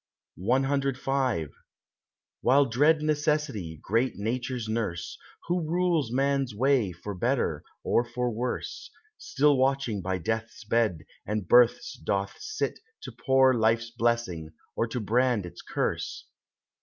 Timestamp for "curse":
15.61-16.25